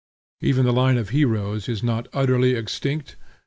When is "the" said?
0.65-0.73